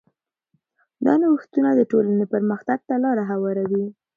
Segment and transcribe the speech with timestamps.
[1.05, 3.85] دا نوښتونه د ټولنې پرمختګ ته لاره هواروي.